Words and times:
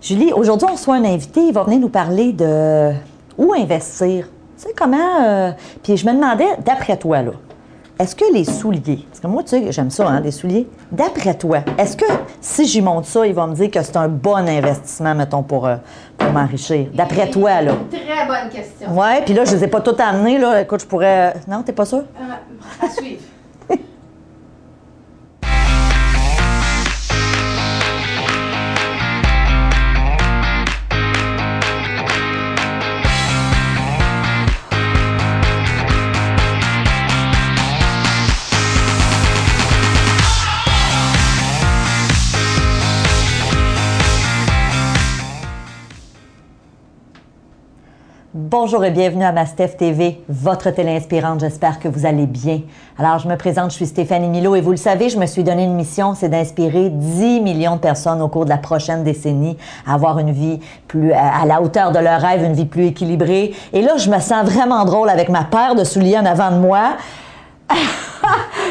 Julie, 0.00 0.32
aujourd'hui, 0.32 0.66
on 0.70 0.74
reçoit 0.74 0.96
un 0.96 1.04
invité. 1.04 1.40
Il 1.42 1.52
va 1.52 1.64
venir 1.64 1.78
nous 1.78 1.88
parler 1.88 2.32
de 2.32 2.92
où 3.36 3.52
investir. 3.52 4.26
Tu 4.56 4.68
sais, 4.68 4.74
comment. 4.76 4.96
euh, 5.24 5.52
Puis 5.82 5.96
je 5.96 6.06
me 6.06 6.12
demandais, 6.12 6.48
d'après 6.64 6.96
toi, 6.96 7.22
là, 7.22 7.32
est-ce 7.98 8.16
que 8.16 8.24
les 8.32 8.44
souliers, 8.44 9.04
parce 9.10 9.20
que 9.20 9.26
moi, 9.26 9.42
tu 9.42 9.50
sais, 9.50 9.72
j'aime 9.72 9.90
ça, 9.90 10.08
hein, 10.08 10.20
les 10.20 10.30
souliers, 10.30 10.66
d'après 10.90 11.34
toi, 11.34 11.58
est-ce 11.76 11.98
que 11.98 12.06
si 12.40 12.66
j'y 12.66 12.80
monte 12.80 13.04
ça, 13.04 13.26
il 13.26 13.34
va 13.34 13.46
me 13.46 13.54
dire 13.54 13.70
que 13.70 13.82
c'est 13.82 13.96
un 13.98 14.08
bon 14.08 14.36
investissement, 14.36 15.14
mettons, 15.14 15.42
pour, 15.42 15.66
euh, 15.66 15.76
pour 16.16 16.30
m'enrichir? 16.32 16.86
D'après 16.94 17.28
toi, 17.28 17.60
là. 17.60 17.72
Très 17.90 18.26
bonne 18.26 18.48
question. 18.50 18.98
Ouais, 18.98 19.20
puis 19.22 19.34
là, 19.34 19.44
je 19.44 19.54
les 19.54 19.64
ai 19.64 19.68
pas 19.68 19.82
toutes 19.82 20.00
amenées, 20.00 20.38
là. 20.38 20.62
Écoute, 20.62 20.80
je 20.80 20.86
pourrais. 20.86 21.34
Non, 21.46 21.62
t'es 21.62 21.72
pas 21.72 21.84
sûr? 21.84 21.98
Euh, 21.98 22.86
à 22.86 22.88
suivre. 22.88 23.20
Bonjour 48.32 48.84
et 48.84 48.92
bienvenue 48.92 49.24
à 49.24 49.32
Mastef 49.32 49.76
TV, 49.76 50.20
votre 50.28 50.70
télé 50.70 50.94
inspirante. 50.94 51.40
J'espère 51.40 51.80
que 51.80 51.88
vous 51.88 52.06
allez 52.06 52.26
bien. 52.26 52.60
Alors, 52.96 53.18
je 53.18 53.26
me 53.26 53.34
présente, 53.34 53.72
je 53.72 53.74
suis 53.74 53.88
Stéphanie 53.88 54.28
Milo 54.28 54.54
et 54.54 54.60
vous 54.60 54.70
le 54.70 54.76
savez, 54.76 55.08
je 55.08 55.18
me 55.18 55.26
suis 55.26 55.42
donné 55.42 55.64
une 55.64 55.74
mission, 55.74 56.14
c'est 56.14 56.28
d'inspirer 56.28 56.90
10 56.90 57.40
millions 57.40 57.74
de 57.74 57.80
personnes 57.80 58.22
au 58.22 58.28
cours 58.28 58.44
de 58.44 58.50
la 58.50 58.58
prochaine 58.58 59.02
décennie 59.02 59.56
à 59.84 59.94
avoir 59.94 60.20
une 60.20 60.30
vie 60.30 60.60
plus 60.86 61.12
à 61.12 61.44
la 61.44 61.60
hauteur 61.60 61.90
de 61.90 61.98
leur 61.98 62.20
rêve, 62.20 62.44
une 62.44 62.52
vie 62.52 62.66
plus 62.66 62.86
équilibrée. 62.86 63.52
Et 63.72 63.82
là, 63.82 63.96
je 63.96 64.08
me 64.08 64.20
sens 64.20 64.44
vraiment 64.44 64.84
drôle 64.84 65.08
avec 65.08 65.28
ma 65.28 65.42
paire 65.42 65.74
de 65.74 65.82
souliers 65.82 66.18
en 66.18 66.24
avant 66.24 66.52
de 66.52 66.58
moi. 66.58 66.92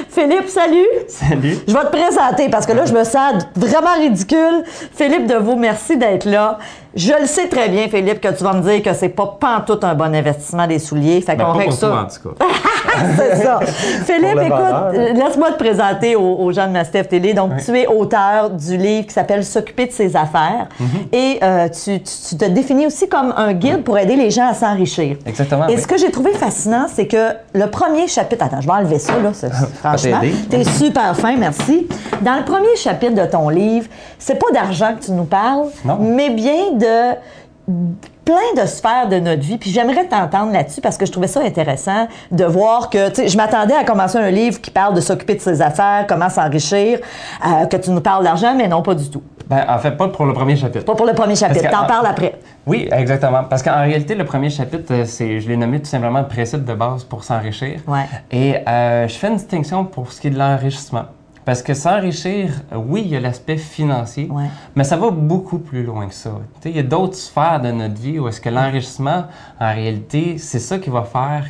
Philippe, 0.09 0.47
salut! 0.47 0.88
Salut. 1.07 1.57
Je 1.67 1.73
vais 1.73 1.81
te 1.81 1.91
présenter 1.91 2.49
parce 2.49 2.66
que 2.66 2.71
là, 2.71 2.85
je 2.85 2.94
me 2.94 3.03
sens 3.03 3.44
vraiment 3.55 3.95
ridicule. 3.97 4.63
Philippe 4.66 5.27
Deveau, 5.27 5.55
merci 5.55 5.97
d'être 5.97 6.25
là. 6.25 6.59
Je 6.95 7.13
le 7.19 7.27
sais 7.27 7.47
très 7.47 7.69
bien, 7.69 7.87
Philippe, 7.87 8.19
que 8.19 8.29
tu 8.29 8.43
vas 8.43 8.53
me 8.53 8.61
dire 8.61 8.81
que 8.81 8.93
c'est 8.93 9.09
pas 9.09 9.37
pantoute 9.39 9.83
un 9.83 9.93
bon 9.93 10.13
investissement 10.15 10.65
des 10.65 10.79
souliers. 10.79 11.21
Fait 11.21 11.35
Ben, 11.35 11.45
qu'on 11.45 11.51
règle 11.53 11.71
ça. 11.73 11.91
en 11.93 12.05
tout 12.05 12.29
cas. 12.35 12.45
c'est 13.17 13.35
ça. 13.43 13.59
Philippe, 14.05 14.39
écoute, 14.41 14.59
euh, 14.95 15.13
laisse-moi 15.13 15.51
te 15.51 15.57
présenter 15.63 16.15
aux, 16.15 16.37
aux 16.39 16.51
gens 16.51 16.65
de 16.65 16.71
Mastef 16.71 17.07
Télé. 17.07 17.35
Donc, 17.35 17.51
tu 17.63 17.77
es 17.77 17.85
auteur 17.85 18.49
du 18.49 18.75
livre 18.75 19.05
qui 19.05 19.13
s'appelle 19.13 19.43
S'occuper 19.45 19.85
de 19.85 19.91
ses 19.91 20.15
affaires. 20.15 20.67
Mm-hmm. 20.81 21.15
Et 21.15 21.39
euh, 21.43 21.67
tu, 21.69 22.01
tu- 22.01 22.29
tu 22.29 22.37
te 22.37 22.45
définis 22.45 22.87
aussi 22.87 23.07
comme 23.07 23.33
un 23.37 23.53
guide 23.53 23.83
pour 23.83 23.97
aider 23.99 24.15
les 24.15 24.31
gens 24.31 24.47
à 24.49 24.53
s'enrichir. 24.55 25.17
Exactement, 25.27 25.67
Et 25.67 25.75
oui. 25.75 25.81
ce 25.81 25.85
que 25.85 25.97
j'ai 25.97 26.09
trouvé 26.09 26.31
fascinant, 26.31 26.87
c'est 26.91 27.05
que 27.07 27.33
le 27.53 27.67
premier 27.67 28.07
chapitre. 28.07 28.45
Attends, 28.45 28.61
je 28.61 28.67
vais 28.67 28.73
enlever 28.73 28.97
ça, 28.99 29.13
là. 29.19 29.29
c'est- 29.33 29.51
Franchement. 29.79 30.21
T'es 30.49 30.63
super 30.63 31.15
fin, 31.15 31.35
merci. 31.37 31.87
Dans 32.21 32.35
le 32.37 32.43
premier 32.45 32.75
chapitre 32.75 33.13
de 33.13 33.29
ton 33.29 33.49
livre, 33.49 33.87
c'est 34.17 34.35
pas 34.39 34.51
d'argent 34.53 34.95
que 34.99 35.05
tu 35.05 35.11
nous 35.11 35.23
parles, 35.25 35.67
Non. 35.85 35.97
mais 36.01 36.31
bien 36.31 36.71
de 36.80 37.16
plein 38.25 38.63
de 38.63 38.67
sphères 38.67 39.08
de 39.09 39.17
notre 39.17 39.41
vie. 39.41 39.58
Puis 39.58 39.72
j'aimerais 39.72 40.05
t'entendre 40.05 40.52
là-dessus 40.52 40.81
parce 40.81 40.97
que 40.97 41.05
je 41.05 41.11
trouvais 41.11 41.27
ça 41.27 41.41
intéressant 41.41 42.08
de 42.31 42.45
voir 42.45 42.89
que, 42.89 43.09
tu 43.09 43.16
sais, 43.16 43.27
je 43.27 43.38
m'attendais 43.38 43.75
à 43.75 43.83
commencer 43.83 44.17
un 44.17 44.30
livre 44.30 44.61
qui 44.61 44.72
parle 44.72 44.94
de 44.94 45.02
s'occuper 45.02 45.35
de 45.35 45.41
ses 45.41 45.61
affaires, 45.61 46.05
comment 46.07 46.30
s'enrichir, 46.30 47.00
euh, 47.45 47.66
que 47.66 47.77
tu 47.77 47.91
nous 47.91 48.02
parles 48.02 48.23
d'argent, 48.23 48.55
mais 48.55 48.67
non, 48.67 48.81
pas 48.81 48.95
du 48.95 49.09
tout. 49.09 49.23
Ben, 49.47 49.66
en 49.67 49.80
fait, 49.80 49.91
pas 49.91 50.07
pour 50.09 50.25
le 50.25 50.33
premier 50.33 50.55
chapitre. 50.55 50.85
Pas 50.85 50.94
pour 50.94 51.07
le 51.07 51.13
premier 51.13 51.35
chapitre. 51.35 51.72
T'en 51.72 51.88
parles 51.88 52.05
après. 52.05 52.35
Oui, 52.67 52.88
exactement. 52.91 53.44
Parce 53.50 53.63
qu'en 53.63 53.81
réalité, 53.81 54.13
le 54.13 54.25
premier 54.25 54.52
chapitre, 54.52 54.94
euh, 54.94 55.05
c'est, 55.05 55.39
je 55.39 55.47
l'ai 55.47 55.57
nommé 55.57 55.80
tout 55.80 55.88
simplement 55.88 56.19
le 56.19 56.27
principe 56.27 56.66
de 56.66 56.73
base 56.75 57.03
pour 57.03 57.23
s'enrichir. 57.23 57.79
Ouais. 57.88 58.06
Et 58.29 58.57
euh, 58.67 59.07
je 59.07 59.13
fais 59.16 59.28
une 59.28 59.38
distinction 59.38 59.85
pour 59.85 60.11
ce 60.11 60.22
qui 60.22 60.28
est 60.28 60.31
de 60.31 60.38
l'enrichissement. 60.38 61.06
Parce 61.49 61.63
que 61.63 61.73
s'enrichir, 61.73 62.61
oui, 62.75 63.01
il 63.05 63.09
y 63.11 63.15
a 63.15 63.19
l'aspect 63.19 63.57
financier, 63.57 64.29
Ouais. 64.29 64.43
mais 64.75 64.83
ça 64.83 64.97
va 64.97 65.09
beaucoup 65.09 65.57
plus 65.57 65.81
loin 65.83 66.05
que 66.05 66.13
ça. 66.13 66.29
Tu 66.29 66.61
sais, 66.61 66.69
il 66.69 66.75
y 66.75 66.79
a 66.79 66.83
d'autres 66.83 67.15
sphères 67.15 67.59
de 67.59 67.71
notre 67.71 67.99
vie 67.99 68.19
où 68.19 68.27
est-ce 68.27 68.39
que 68.39 68.49
l'enrichissement, 68.49 69.23
en 69.59 69.73
réalité, 69.73 70.37
c'est 70.37 70.59
ça 70.59 70.77
qui 70.77 70.91
va 70.91 71.01
faire 71.01 71.45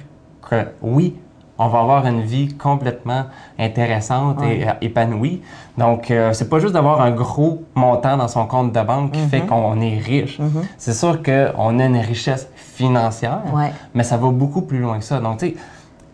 que, 0.50 0.68
oui, 0.82 1.18
on 1.58 1.68
va 1.68 1.80
avoir 1.82 2.08
une 2.08 2.22
vie 2.22 2.56
complètement 2.56 3.26
intéressante 3.60 4.42
et 4.42 4.66
euh, 4.70 4.72
épanouie. 4.80 5.42
Donc, 5.78 6.12
euh, 6.12 6.32
c'est 6.32 6.48
pas 6.48 6.60
juste 6.60 6.74
d'avoir 6.76 7.02
un 7.02 7.12
gros 7.12 7.64
montant 7.76 8.16
dans 8.16 8.30
son 8.30 8.46
compte 8.48 8.72
de 8.72 8.82
banque 8.82 9.12
qui 9.12 9.20
Mm-hmm. 9.20 9.28
fait 9.30 9.42
qu'on 9.42 9.82
est 9.82 9.98
riche. 9.98 10.40
C'est 10.78 10.94
sûr 10.94 11.22
qu'on 11.22 11.78
a 11.78 11.84
une 11.84 11.98
richesse 11.98 12.48
financière, 12.56 13.42
Ouais. 13.54 13.74
mais 13.94 14.04
ça 14.04 14.16
va 14.16 14.30
beaucoup 14.30 14.62
plus 14.62 14.80
loin 14.80 14.98
que 15.00 15.04
ça. 15.04 15.20
Donc, 15.20 15.40
tu 15.40 15.48
sais, 15.48 15.56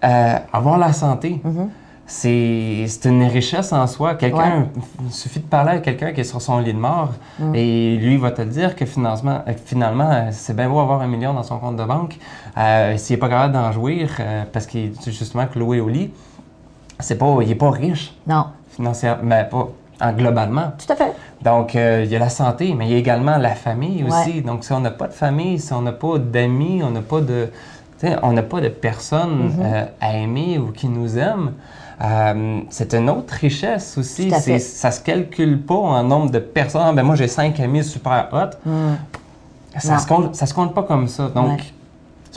euh, 0.03 0.37
avoir 0.51 0.79
la 0.79 0.91
santé, 0.91 1.39
Mm-hmm. 1.45 1.67
C'est 2.07 2.85
une 3.05 3.23
richesse 3.23 3.73
en 3.73 3.87
soi. 3.87 4.15
Quelqu'un, 4.15 4.67
il 5.05 5.11
suffit 5.11 5.39
de 5.39 5.45
parler 5.47 5.71
à 5.71 5.79
quelqu'un 5.79 6.13
qui 6.13 6.21
est 6.21 6.25
sur 6.25 6.41
son 6.41 6.59
lit 6.59 6.73
de 6.73 6.77
mort 6.79 7.09
Mm. 7.39 7.55
et 7.55 7.97
lui 7.97 8.17
va 8.17 8.31
te 8.31 8.41
dire 8.43 8.75
que 8.75 8.85
finalement, 8.85 9.41
euh, 9.47 9.53
finalement 9.65 10.09
euh, 10.11 10.27
c'est 10.31 10.55
bien 10.55 10.69
beau 10.69 10.79
avoir 10.79 11.01
un 11.01 11.07
million 11.07 11.33
dans 11.33 11.43
son 11.43 11.57
compte 11.57 11.75
de 11.77 11.83
banque. 11.83 12.17
euh, 12.57 12.95
S'il 12.97 13.15
n'est 13.15 13.19
pas 13.19 13.27
capable 13.29 13.53
d'en 13.53 13.71
jouir 13.71 14.09
euh, 14.19 14.43
parce 14.53 14.67
qu'il 14.67 14.85
est 14.91 15.09
justement 15.11 15.47
cloué 15.47 15.81
au 15.81 15.89
lit, 15.89 16.11
c'est 16.99 17.17
pas, 17.17 17.37
il 17.41 17.47
n'est 17.49 17.55
pas 17.55 17.71
riche 17.71 18.13
Non. 18.27 18.45
financièrement, 18.69 19.21
mais 19.23 19.43
pas 19.49 19.67
en 20.01 20.11
globalement. 20.13 20.73
Tout 20.77 20.91
à 20.93 20.95
fait. 20.95 21.13
Donc, 21.41 21.75
euh, 21.75 22.03
il 22.05 22.11
y 22.11 22.15
a 22.15 22.19
la 22.19 22.29
santé, 22.29 22.73
mais 22.77 22.85
il 22.87 22.91
y 22.91 22.95
a 22.95 22.97
également 22.97 23.37
la 23.37 23.55
famille 23.55 24.03
aussi. 24.03 24.35
Ouais. 24.35 24.41
Donc, 24.41 24.63
si 24.63 24.71
on 24.73 24.79
n'a 24.81 24.91
pas 24.91 25.07
de 25.07 25.13
famille, 25.13 25.57
si 25.59 25.71
on 25.73 25.81
n'a 25.81 25.91
pas 25.93 26.17
d'amis, 26.19 26.81
on 26.83 26.91
n'a 26.91 27.01
pas 27.01 27.21
de, 27.21 27.49
on 28.21 28.31
n'a 28.33 28.43
pas 28.43 28.61
de 28.61 28.69
personnes 28.69 29.49
Mm-hmm. 29.57 29.85
à 30.01 30.17
aimer 30.17 30.57
ou 30.59 30.71
qui 30.71 30.87
nous 30.87 31.17
aiment, 31.17 31.51
euh, 32.01 32.59
c'est 32.69 32.93
une 32.93 33.09
autre 33.09 33.33
richesse 33.35 33.97
aussi. 33.97 34.31
C'est- 34.31 34.59
Ça 34.59 34.91
se 34.91 35.01
calcule 35.01 35.61
pas 35.61 35.75
en 35.75 36.03
nombre 36.03 36.31
de 36.31 36.39
personnes. 36.39 36.81
Ah, 36.85 36.93
Ben 36.93 37.03
moi, 37.03 37.15
j'ai 37.15 37.27
cinq 37.27 37.59
amis 37.59 37.83
super 37.83 38.27
hot. 38.31 38.57
Ça 39.77 39.93
Non. 39.93 39.99
se 39.99 40.07
compte, 40.07 40.35
ça 40.35 40.45
se 40.45 40.53
compte 40.53 40.73
pas 40.73 40.83
comme 40.83 41.07
ça. 41.07 41.27
Donc, 41.29 41.49
Ouais. 41.59 41.63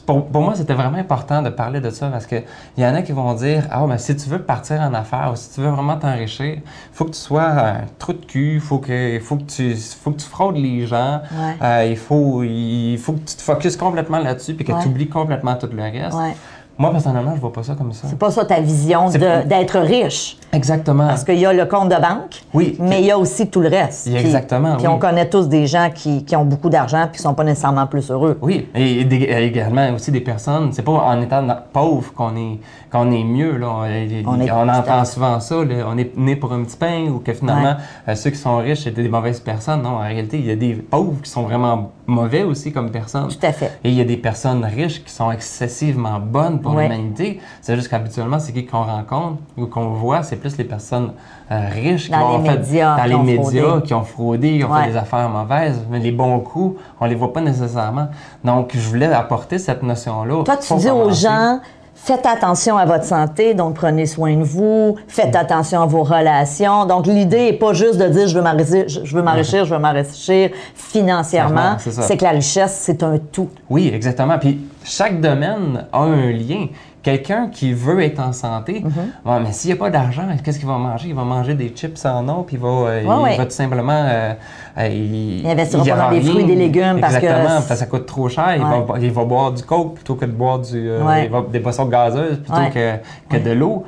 pour, 0.06 0.26
pour 0.26 0.42
moi, 0.42 0.54
c'était 0.56 0.74
vraiment 0.74 0.98
important 0.98 1.40
de 1.42 1.50
parler 1.50 1.80
de 1.80 1.90
ça 1.90 2.08
parce 2.08 2.26
qu'il 2.26 2.42
y 2.78 2.84
en 2.84 2.94
a 2.94 3.02
qui 3.02 3.12
vont 3.12 3.32
dire 3.34 3.64
Ah, 3.70 3.84
ben, 3.86 3.96
si 3.98 4.16
tu 4.16 4.28
veux 4.28 4.40
partir 4.42 4.80
en 4.80 4.92
affaires 4.94 5.30
ou 5.32 5.36
si 5.36 5.50
tu 5.54 5.60
veux 5.60 5.68
vraiment 5.68 5.96
t'enrichir, 5.96 6.54
il 6.56 6.62
faut 6.92 7.04
que 7.04 7.10
tu 7.10 7.18
sois 7.18 7.42
un 7.44 7.80
trou 7.98 8.12
de 8.14 8.24
cul, 8.24 8.54
il 8.54 8.60
faut 8.60 8.78
que, 8.78 9.20
faut, 9.22 9.36
que 9.36 9.42
tu, 9.44 9.76
faut 9.76 10.10
que 10.12 10.16
tu 10.20 10.26
fraudes 10.26 10.56
les 10.56 10.86
gens, 10.86 11.20
Ouais. 11.32 11.56
Euh, 11.62 11.86
il, 11.90 11.96
faut, 11.96 12.42
il 12.42 12.96
faut 12.98 13.12
que 13.12 13.20
tu 13.28 13.36
te 13.36 13.42
focuses 13.42 13.76
complètement 13.76 14.18
là-dessus 14.18 14.54
puis 14.54 14.64
que 14.64 14.72
Ouais. 14.72 14.82
tu 14.82 14.88
oublies 14.88 15.08
complètement 15.08 15.54
tout 15.56 15.68
le 15.72 15.82
reste. 15.82 16.16
Ouais. 16.16 16.34
Moi, 16.78 16.90
personnellement, 16.92 17.32
je 17.34 17.40
vois 17.40 17.52
pas 17.52 17.62
ça 17.64 17.74
comme 17.74 17.92
ça. 17.92 18.06
C'est 18.08 18.18
pas 18.18 18.30
ça 18.30 18.44
ta 18.44 18.60
vision 18.60 19.08
d'être 19.10 19.78
riche. 19.80 20.36
Exactement. 20.52 21.08
Parce 21.08 21.24
qu'il 21.24 21.38
y 21.38 21.44
a 21.44 21.52
le 21.52 21.66
compte 21.66 21.88
de 21.88 21.96
banque, 21.96 22.42
Oui. 22.54 22.76
mais 22.80 23.00
il 23.00 23.06
y 23.06 23.10
a 23.10 23.18
aussi 23.18 23.48
tout 23.48 23.60
le 23.60 23.68
reste. 23.68 24.06
Puis- 24.06 24.16
exactement, 24.16 24.76
Puis 24.76 24.86
oui. 24.86 24.92
on 24.94 24.98
connaît 24.98 25.28
tous 25.28 25.48
des 25.48 25.66
gens 25.66 25.90
qui, 25.94 26.24
qui 26.24 26.34
ont 26.36 26.44
beaucoup 26.44 26.70
d'argent 26.70 27.02
puis 27.08 27.16
qui 27.18 27.22
sont 27.22 27.34
pas 27.34 27.44
nécessairement 27.44 27.86
plus 27.86 28.10
heureux. 28.10 28.38
Oui, 28.40 28.68
et, 28.74 29.00
également 29.44 29.90
aussi 29.92 30.10
des 30.12 30.20
personnes. 30.20 30.72
C'est 30.72 30.82
pas 30.82 30.92
en 30.92 31.20
étant 31.20 31.44
pauvre 31.72 32.12
qu'on 32.14 32.34
est, 32.36 32.58
qu'on 32.90 33.10
est 33.10 33.24
mieux. 33.24 33.56
Là. 33.58 33.66
On, 33.68 33.80
On 33.82 34.40
est- 34.40 34.50
on 34.50 34.68
entend 34.68 35.04
souvent 35.04 35.38
ça. 35.40 35.56
là. 35.64 35.84
On 35.88 35.98
est 35.98 36.16
né 36.16 36.36
pour 36.36 36.52
un 36.52 36.62
petit 36.62 36.76
pain 36.76 37.08
ou 37.10 37.18
que 37.18 37.32
finalement, 37.34 37.74
Ouais. 38.06 38.12
euh, 38.12 38.14
ceux 38.14 38.30
qui 38.30 38.38
sont 38.38 38.56
riches 38.58 38.86
étaient 38.86 39.02
des 39.02 39.08
mauvaises 39.08 39.40
personnes. 39.40 39.82
Non, 39.82 39.96
en 39.96 39.98
réalité, 40.00 40.38
il 40.38 40.46
y 40.46 40.50
a 40.50 40.56
des 40.56 40.74
pauvres 40.74 41.20
qui 41.22 41.30
sont 41.30 41.42
vraiment 41.42 41.90
mauvais 42.06 42.42
aussi 42.44 42.72
comme 42.72 42.90
personnes. 42.90 43.28
Tout 43.28 43.46
à 43.46 43.52
fait. 43.52 43.78
Et 43.84 43.90
il 43.90 43.94
y 43.94 44.00
a 44.00 44.04
des 44.04 44.16
personnes 44.16 44.64
riches 44.64 45.04
qui 45.04 45.12
sont 45.12 45.30
excessivement 45.30 46.18
bonnes 46.20 46.60
pour 46.60 46.67
Ouais. 46.74 46.88
l'humanité. 46.88 47.40
C'est 47.60 47.74
juste 47.76 47.88
qu'habituellement, 47.88 48.38
c'est 48.38 48.52
qui 48.52 48.64
qu'on 48.66 48.82
rencontre 48.84 49.38
ou 49.56 49.66
qu'on 49.66 49.88
voit, 49.90 50.22
c'est 50.22 50.36
plus 50.36 50.56
les 50.58 50.64
personnes 50.64 51.12
euh, 51.50 51.68
riches 51.72 52.04
qui 52.06 52.10
les 52.10 52.16
en 52.16 52.42
fait- 52.42 52.50
médias, 52.58 52.96
dans 52.96 53.02
qui 53.02 53.08
les 53.08 53.14
ont 53.14 53.22
médias, 53.22 53.62
fraudé. 53.68 53.82
qui 53.86 53.94
ont 53.94 54.02
fraudé, 54.04 54.58
qui 54.58 54.64
ont 54.64 54.70
Ouais. 54.72 54.84
fait 54.84 54.90
des 54.90 54.96
affaires 54.96 55.28
mauvaises, 55.28 55.84
mais 55.90 55.98
les 55.98 56.12
bons 56.12 56.40
coups, 56.40 56.80
on 57.00 57.06
les 57.06 57.14
voit 57.14 57.32
pas 57.32 57.40
nécessairement. 57.40 58.08
Donc, 58.44 58.70
je 58.74 58.88
voulais 58.88 59.06
apporter 59.12 59.58
cette 59.58 59.82
notion-là. 59.82 60.44
Toi, 60.44 60.56
tu 60.56 60.74
dis 60.74 60.90
aux 60.90 61.10
gens, 61.10 61.60
faites 62.04 62.24
attention 62.26 62.78
à 62.78 62.86
votre 62.86 63.04
santé, 63.04 63.54
donc 63.54 63.74
prenez 63.74 64.06
soin 64.06 64.34
de 64.36 64.42
vous, 64.42 64.96
faites 65.08 65.36
attention 65.36 65.82
à 65.82 65.86
vos 65.86 66.02
relations. 66.02 66.86
Donc, 66.86 67.06
l'idée 67.06 67.50
n'est 67.50 67.58
pas 67.58 67.72
juste 67.72 67.98
de 67.98 68.08
dire, 68.08 68.28
je 68.28 68.34
veux 68.34 68.42
m'enrichir, 68.42 68.84
je 68.88 69.14
veux 69.14 69.22
m'enrichir, 69.22 69.64
je 69.66 69.74
veux 69.74 69.80
m'enrichir 69.80 70.50
financièrement. 70.74 71.76
C'est 71.78 72.16
que 72.16 72.24
la 72.24 72.30
richesse, 72.30 72.78
c'est 72.82 73.02
un 73.02 73.18
tout. 73.18 73.50
Oui, 73.68 73.90
exactement. 73.92 74.38
Puis, 74.38 74.58
chaque 74.84 75.20
domaine 75.20 75.86
a 75.92 76.00
un 76.00 76.32
lien. 76.32 76.68
Quelqu'un 77.00 77.48
qui 77.48 77.72
veut 77.72 78.00
être 78.02 78.18
en 78.20 78.32
santé, 78.32 78.82
ouais, 79.24 79.40
mais 79.40 79.52
s'il 79.52 79.70
n'y 79.70 79.74
a 79.74 79.78
pas 79.78 79.88
d'argent, 79.88 80.24
qu'est-ce 80.42 80.58
qu'il 80.58 80.66
va 80.66 80.78
manger? 80.78 81.08
Il 81.10 81.14
va 81.14 81.22
manger 81.22 81.54
des 81.54 81.68
chips 81.68 82.04
en 82.04 82.28
eau, 82.28 82.42
puis 82.42 82.56
il 82.56 82.62
va, 82.62 82.68
euh, 82.68 83.00
il 83.02 83.08
ouais. 83.08 83.36
va 83.36 83.44
tout 83.46 83.52
simplement... 83.52 83.92
euh, 83.92 84.34
euh, 84.78 84.88
il, 84.88 85.40
Il 85.40 85.46
investira 85.48 85.84
pas 85.84 85.96
dans 85.96 86.10
des 86.10 86.20
fruits 86.20 86.42
et 86.42 86.46
des 86.46 86.56
légumes 86.56 86.98
parce 87.00 87.14
que 87.14 87.18
Exactement, 87.24 87.48
parce 87.54 87.66
que 87.68 87.74
ça 87.76 87.86
coûte 87.86 88.06
trop 88.06 88.28
cher. 88.28 88.54
Il, 88.56 88.62
va, 88.62 88.84
il 89.00 89.10
va 89.12 89.24
boire 89.24 89.52
du 89.52 89.62
coke 89.62 89.94
plutôt 89.94 90.16
que 90.16 90.24
de 90.24 90.32
boire 90.32 90.58
du, 90.58 90.90
euh, 90.90 91.02
Ouais. 91.04 91.26
il 91.26 91.30
va- 91.30 91.44
des 91.50 91.60
boissons 91.60 91.86
gazeuses 91.86 92.38
plutôt 92.38 92.70
que, 92.74 92.94
que 93.30 93.36
de 93.36 93.50
l'eau. 93.52 93.84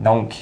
Donc, 0.00 0.34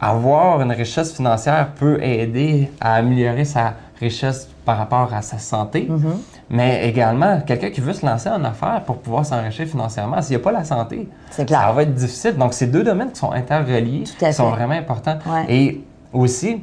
avoir 0.00 0.60
une 0.62 0.72
richesse 0.72 1.14
financière 1.14 1.68
peut 1.78 2.02
aider 2.02 2.70
à 2.80 2.94
améliorer 2.94 3.44
sa 3.44 3.74
richesse 4.02 4.48
par 4.64 4.76
rapport 4.76 5.12
à 5.14 5.22
sa 5.22 5.38
santé, 5.38 5.88
Mm-hmm. 5.90 6.16
mais 6.50 6.88
également 6.88 7.40
quelqu'un 7.40 7.70
qui 7.70 7.80
veut 7.80 7.92
se 7.94 8.04
lancer 8.04 8.28
en 8.28 8.44
affaires 8.44 8.82
pour 8.84 8.98
pouvoir 8.98 9.24
s'enrichir 9.24 9.66
financièrement. 9.66 10.20
S'il 10.20 10.36
n'y 10.36 10.42
a 10.42 10.44
pas 10.44 10.52
la 10.52 10.64
santé, 10.64 11.08
clair. 11.46 11.60
ça 11.60 11.72
va 11.72 11.82
être 11.82 11.94
difficile. 11.94 12.36
Donc, 12.36 12.52
c'est 12.52 12.66
deux 12.66 12.84
domaines 12.84 13.12
qui 13.12 13.20
sont 13.20 13.32
interreliés, 13.32 14.04
qui 14.18 14.32
sont 14.32 14.50
vraiment 14.50 14.74
importants. 14.74 15.18
Ouais. 15.26 15.44
Et 15.48 15.84
aussi, 16.12 16.62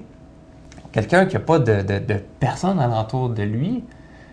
quelqu'un 0.91 1.25
qui 1.25 1.35
n'a 1.35 1.39
pas 1.41 1.59
de, 1.59 1.81
de, 1.81 1.99
de 1.99 2.15
personne 2.39 2.79
alentour 2.79 3.29
de 3.29 3.43
lui, 3.43 3.83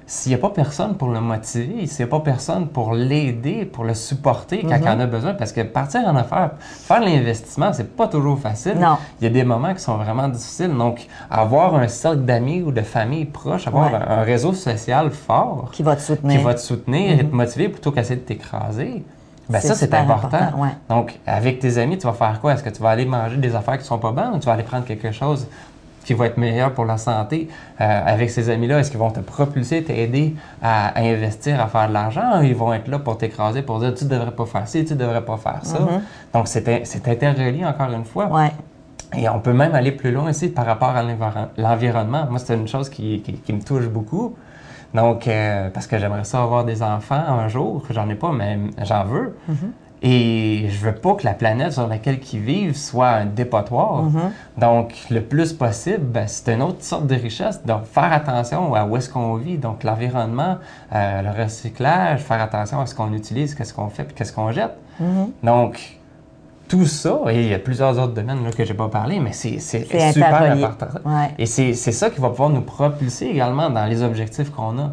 s'il 0.08 0.30
n'y 0.30 0.36
a 0.36 0.38
pas 0.38 0.50
personne 0.50 0.94
pour 0.96 1.08
le 1.08 1.20
motiver, 1.20 1.86
s'il 1.86 2.04
n'y 2.06 2.10
a 2.10 2.16
pas 2.16 2.20
personne 2.20 2.68
pour 2.68 2.94
l'aider, 2.94 3.64
pour 3.64 3.82
le 3.84 3.92
supporter 3.94 4.62
quand 4.62 4.76
il 4.80 4.88
en 4.88 5.00
a 5.00 5.06
besoin, 5.06 5.34
parce 5.34 5.50
que 5.52 5.62
partir 5.62 6.02
en 6.06 6.14
affaires, 6.14 6.50
faire 6.60 7.00
l'investissement, 7.00 7.72
c'est 7.72 7.96
pas 7.96 8.06
toujours 8.06 8.38
facile. 8.38 8.76
Non. 8.78 8.98
Il 9.20 9.24
y 9.24 9.26
a 9.26 9.30
des 9.30 9.42
moments 9.42 9.74
qui 9.74 9.80
sont 9.80 9.96
vraiment 9.96 10.28
difficiles. 10.28 10.72
Donc, 10.76 11.06
avoir 11.28 11.74
un 11.74 11.88
cercle 11.88 12.20
d'amis 12.20 12.62
ou 12.62 12.70
de 12.70 12.82
famille 12.82 13.24
proche, 13.24 13.66
avoir 13.66 13.92
Ouais. 13.92 13.98
un, 13.98 14.18
un 14.18 14.22
réseau 14.22 14.52
social 14.52 15.10
fort 15.10 15.70
Qui 15.72 15.82
va 15.82 15.96
te 15.96 16.02
soutenir. 16.02 16.38
qui 16.38 16.44
va 16.44 16.54
te 16.54 16.60
soutenir 16.60 17.18
et 17.20 17.24
te 17.28 17.34
motiver 17.34 17.68
plutôt 17.68 17.90
qu'essayer 17.90 18.20
de 18.20 18.24
t'écraser. 18.24 19.04
Ben 19.48 19.60
ça, 19.60 19.74
c'est 19.74 19.92
important. 19.94 20.36
important, 20.36 20.62
ouais. 20.62 20.70
Donc, 20.88 21.18
avec 21.26 21.58
tes 21.60 21.78
amis, 21.78 21.98
tu 21.98 22.06
vas 22.06 22.12
faire 22.12 22.40
quoi? 22.40 22.52
Est-ce 22.54 22.64
que 22.64 22.70
tu 22.70 22.82
vas 22.82 22.90
aller 22.90 23.06
manger 23.06 23.36
des 23.36 23.54
affaires 23.54 23.78
qui 23.78 23.84
sont 23.84 23.98
pas 23.98 24.10
bonnes 24.12 24.34
ou 24.34 24.38
tu 24.38 24.46
vas 24.46 24.52
aller 24.54 24.62
prendre 24.64 24.84
quelque 24.84 25.12
chose 25.12 25.46
qui 26.06 26.14
va 26.14 26.26
être 26.26 26.36
meilleur 26.38 26.72
pour 26.72 26.84
la 26.84 26.96
santé? 26.98 27.48
Euh, 27.80 28.02
avec 28.06 28.30
ces 28.30 28.48
amis-là, 28.48 28.78
est-ce 28.78 28.90
qu'ils 28.90 29.00
vont 29.00 29.10
te 29.10 29.20
propulser, 29.20 29.82
t'aider 29.82 30.34
à, 30.62 30.88
à 30.96 31.00
investir, 31.02 31.60
à 31.60 31.66
faire 31.66 31.88
de 31.88 31.92
l'argent 31.92 32.40
ils 32.42 32.54
vont 32.54 32.72
être 32.72 32.86
là 32.88 32.98
pour 33.00 33.18
t'écraser, 33.18 33.62
pour 33.62 33.80
dire 33.80 33.92
tu 33.94 34.04
devrais 34.04 34.30
pas 34.30 34.46
faire 34.46 34.68
ci, 34.68 34.84
tu 34.84 34.94
devrais 34.94 35.24
pas 35.24 35.36
faire 35.36 35.58
ça? 35.62 35.78
Donc, 36.32 36.46
c'est 36.48 36.68
in- 36.68 36.84
c'est 36.84 37.06
interrelié 37.08 37.64
encore 37.66 37.90
une 37.90 38.04
fois. 38.04 38.26
Ouais. 38.26 38.52
Et 39.16 39.28
on 39.28 39.40
peut 39.40 39.52
même 39.52 39.74
aller 39.74 39.92
plus 39.92 40.12
loin 40.12 40.30
aussi 40.30 40.48
par 40.48 40.64
rapport 40.66 40.90
à 40.90 41.02
l'environ- 41.02 41.48
l'environnement. 41.56 42.26
Moi, 42.30 42.38
c'est 42.38 42.54
une 42.54 42.68
chose 42.68 42.88
qui, 42.88 43.20
qui- 43.22 43.34
qui 43.34 43.52
me 43.52 43.60
touche 43.62 43.88
beaucoup. 43.88 44.36
Donc, 44.94 45.26
euh, 45.28 45.68
parce 45.74 45.86
que 45.86 45.98
j'aimerais 45.98 46.24
ça 46.24 46.42
avoir 46.42 46.64
des 46.64 46.82
enfants 46.82 47.22
un 47.28 47.48
jour. 47.48 47.82
J'en 47.90 48.08
ai 48.08 48.14
pas, 48.14 48.32
mais 48.32 48.58
j'en 48.84 49.04
veux. 49.04 49.36
Et 50.02 50.66
je 50.69 50.84
veux 50.84 50.94
pas 50.94 51.14
que 51.14 51.25
la 51.25 51.32
planète 51.32 51.72
sur 51.72 51.87
laquelle 51.87 52.19
ils 52.32 52.40
vivent 52.40 52.76
soit 52.76 53.08
un 53.08 53.26
dépotoir. 53.26 54.04
Donc, 54.58 54.94
le 55.10 55.22
plus 55.22 55.52
possible, 55.52 56.04
ben, 56.04 56.26
c'est 56.26 56.52
une 56.52 56.62
autre 56.62 56.82
sorte 56.84 57.06
de 57.06 57.14
richesse. 57.14 57.64
Donc, 57.64 57.84
faire 57.84 58.12
attention 58.12 58.75
à 58.75 58.84
où 58.84 58.96
est-ce 58.96 59.08
qu'on 59.08 59.34
vit. 59.37 59.58
Donc, 59.58 59.84
l'environnement, 59.84 60.58
euh, 60.94 61.22
le 61.22 61.43
recyclage, 61.43 62.20
faire 62.20 62.40
attention 62.40 62.81
à 62.81 62.87
ce 62.87 62.94
qu'on 62.94 63.12
utilise, 63.12 63.54
qu'est-ce 63.54 63.72
qu'on 63.72 63.88
fait, 63.88 64.04
puis 64.04 64.14
qu'est-ce 64.14 64.32
qu'on 64.32 64.52
jette. 64.52 64.76
Donc, 65.43 65.99
tout 66.69 66.87
ça, 66.87 67.20
et 67.31 67.44
il 67.44 67.49
y 67.49 67.54
a 67.54 67.58
plusieurs 67.58 67.96
autres 67.99 68.14
domaines 68.14 68.42
là, 68.42 68.50
que 68.50 68.64
je 68.64 68.72
n'ai 68.72 68.76
pas 68.76 68.88
parlé, 68.88 69.20
mais 69.20 69.32
c'est 69.32 69.60
super 69.60 70.52
important. 70.52 70.87
Ouais. 71.04 71.31
Et 71.38 71.46
c'est 71.46 71.75
ça 71.75 72.10
qui 72.10 72.20
va 72.20 72.31
pouvoir 72.31 72.50
nous 72.50 72.62
propulser 72.62 73.26
également 73.26 73.70
dans 73.70 73.87
les 73.87 74.02
objectifs 74.02 74.50
qu'on 74.50 74.78
a. 74.78 74.92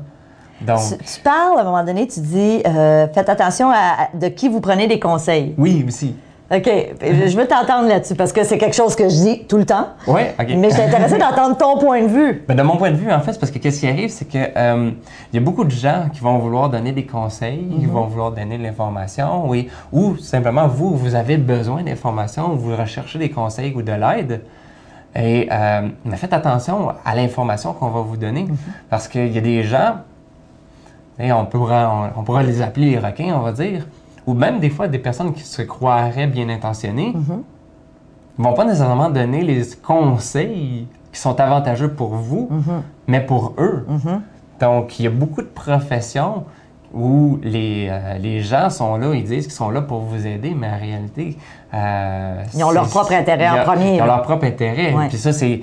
Donc, 0.66 0.80
Tu, 0.90 0.98
tu 1.16 1.20
parles, 1.22 1.58
à 1.58 1.62
un 1.62 1.66
moment 1.66 1.84
donné, 1.84 2.08
tu 2.08 2.20
dis, 2.22 2.62
euh, 2.66 3.08
faites 3.14 3.30
attention 3.30 3.70
à, 3.70 3.76
à- 3.76 4.08
de 4.18 4.28
qui 4.28 4.50
vous 4.50 4.62
prenez 4.62 4.88
des 4.88 5.00
conseils. 5.00 5.54
oui, 5.58 5.84
aussi. 5.88 6.16
OK, 6.54 6.70
je 7.02 7.36
veux 7.36 7.48
t'entendre 7.48 7.88
là-dessus 7.88 8.14
parce 8.14 8.32
que 8.32 8.44
c'est 8.44 8.60
quelque 8.60 8.76
chose 8.76 8.96
que 8.96 9.06
je 9.06 9.16
dis 9.16 9.46
tout 9.48 9.58
le 9.58 9.66
temps. 9.66 9.88
Oui, 10.06 10.22
OK. 10.40 10.48
Mais 10.56 10.70
je 10.70 10.76
suis 10.76 10.84
intéressée 10.84 11.18
d'entendre 11.18 11.58
ton 11.58 11.80
point 11.80 12.02
de 12.04 12.08
vue. 12.08 12.44
Ben, 12.48 12.54
de 12.56 12.62
mon 12.62 12.78
point 12.78 12.92
de 12.92 12.96
vue, 12.96 13.12
en 13.12 13.22
fait, 13.22 13.40
parce 13.40 13.52
que 13.52 13.58
qu'est-ce 13.58 13.80
qui 13.80 13.88
arrive, 13.88 14.10
c'est 14.12 14.26
que 14.26 14.38
euh, 14.56 14.92
il 15.32 15.36
y 15.36 15.42
a 15.42 15.42
beaucoup 15.44 15.64
de 15.64 15.72
gens 15.72 16.04
qui 16.14 16.20
vont 16.20 16.38
vouloir 16.38 16.70
donner 16.70 16.92
des 16.92 17.06
conseils, 17.08 17.66
qui 17.80 17.86
vont 17.88 18.04
vouloir 18.06 18.34
donner 18.34 18.60
de 18.60 18.64
l'information, 18.64 19.48
oui, 19.48 19.68
ou 19.92 20.16
simplement 20.18 20.68
vous, 20.68 20.96
vous 20.96 21.16
avez 21.16 21.38
besoin 21.38 21.82
d'informations, 21.82 22.50
vous 22.50 22.76
recherchez 22.76 23.18
des 23.18 23.32
conseils 23.32 23.74
ou 23.76 23.82
de 23.82 23.94
l'aide. 23.94 24.42
Et 25.16 25.48
euh, 25.52 25.88
mais 26.06 26.18
faites 26.18 26.34
attention 26.34 26.90
à 27.04 27.16
l'information 27.16 27.74
qu'on 27.74 27.90
va 27.90 28.02
vous 28.02 28.18
donner, 28.18 28.46
parce 28.92 29.08
qu'il 29.08 29.32
y 29.34 29.38
a 29.40 29.42
des 29.42 29.64
gens, 29.64 29.96
et 31.20 31.32
on 31.32 31.46
pourra, 31.46 32.12
on, 32.16 32.20
on 32.20 32.24
pourra 32.24 32.44
les 32.44 32.62
appeler 32.62 32.92
les 32.92 33.00
requins, 33.00 33.34
on 33.36 33.42
va 33.42 33.52
dire, 33.52 33.86
ou 34.26 34.34
même 34.34 34.60
des 34.60 34.70
fois 34.70 34.88
des 34.88 35.00
personnes 35.00 35.34
qui 35.34 35.44
se 35.44 35.62
croiraient 35.62 36.28
bien 36.28 36.50
intentionnées, 36.50 37.14
ne 38.38 38.44
vont 38.44 38.54
pas 38.54 38.66
nécessairement 38.66 39.10
donner 39.10 39.42
les 39.44 39.62
conseils 39.82 40.88
qui 41.12 41.20
sont 41.20 41.40
avantageux 41.40 41.90
pour 41.92 42.16
vous, 42.16 42.50
mais 43.08 43.20
pour 43.22 43.54
eux. 43.60 43.86
Donc, 44.60 44.98
il 45.00 45.04
y 45.04 45.08
a 45.08 45.12
beaucoup 45.12 45.42
de 45.42 45.48
professions 45.48 46.46
où 46.94 47.40
les, 47.42 47.88
euh, 47.90 48.18
les 48.20 48.42
gens 48.42 48.70
sont 48.70 48.98
là, 48.98 49.14
ils 49.16 49.24
disent 49.24 49.46
qu'ils 49.46 49.54
sont 49.54 49.72
là 49.72 49.82
pour 49.82 50.02
vous 50.02 50.28
aider, 50.28 50.54
mais 50.56 50.68
en 50.68 50.78
réalité... 50.80 51.38
euh, 51.74 52.44
Ils 52.54 52.64
ont 52.64 52.70
leur 52.72 52.88
propre 52.88 53.14
intérêt 53.14 53.50
en 53.50 53.64
premier, 53.64 53.96
Ils 53.96 54.02
ont 54.02 54.06
là. 54.06 54.18
leur 54.18 54.22
propre 54.22 54.46
intérêt. 54.46 54.94
Ouais. 54.94 55.08
Puis 55.08 55.18
ça, 55.18 55.34
c'est... 55.34 55.62